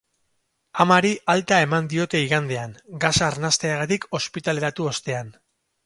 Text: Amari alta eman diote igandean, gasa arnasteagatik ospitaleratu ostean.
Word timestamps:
Amari 0.85 1.11
alta 1.33 1.59
eman 1.67 1.91
diote 1.93 2.23
igandean, 2.29 2.75
gasa 3.07 3.25
arnasteagatik 3.31 4.13
ospitaleratu 4.23 4.93
ostean. 4.97 5.35